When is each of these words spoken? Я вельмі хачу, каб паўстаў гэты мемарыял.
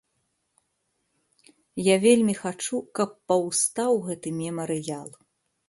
Я 1.89 1.99
вельмі 2.05 2.35
хачу, 2.41 2.81
каб 3.01 3.09
паўстаў 3.29 4.03
гэты 4.09 4.29
мемарыял. 4.43 5.09